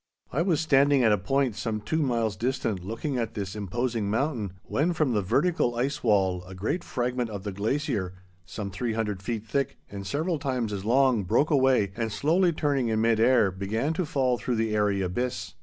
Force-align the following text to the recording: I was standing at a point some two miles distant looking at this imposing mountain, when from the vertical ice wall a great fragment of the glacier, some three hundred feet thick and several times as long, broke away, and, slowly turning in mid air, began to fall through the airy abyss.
I 0.31 0.41
was 0.41 0.59
standing 0.59 1.03
at 1.03 1.11
a 1.11 1.17
point 1.19 1.55
some 1.55 1.79
two 1.79 2.01
miles 2.01 2.35
distant 2.35 2.83
looking 2.83 3.19
at 3.19 3.35
this 3.35 3.55
imposing 3.55 4.09
mountain, 4.09 4.53
when 4.63 4.93
from 4.93 5.13
the 5.13 5.21
vertical 5.21 5.75
ice 5.75 6.01
wall 6.03 6.43
a 6.45 6.55
great 6.55 6.83
fragment 6.83 7.29
of 7.29 7.43
the 7.43 7.51
glacier, 7.51 8.15
some 8.43 8.71
three 8.71 8.93
hundred 8.93 9.21
feet 9.21 9.45
thick 9.45 9.77
and 9.91 10.07
several 10.07 10.39
times 10.39 10.73
as 10.73 10.85
long, 10.85 11.23
broke 11.23 11.51
away, 11.51 11.91
and, 11.95 12.11
slowly 12.11 12.51
turning 12.51 12.87
in 12.87 12.99
mid 12.99 13.19
air, 13.19 13.51
began 13.51 13.93
to 13.93 14.03
fall 14.07 14.39
through 14.39 14.55
the 14.55 14.73
airy 14.75 15.03
abyss. 15.03 15.53